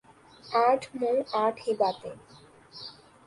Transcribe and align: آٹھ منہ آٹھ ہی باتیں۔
آٹھ 0.61 0.85
منہ 0.95 1.21
آٹھ 1.43 1.59
ہی 1.65 1.73
باتیں۔ 1.79 2.15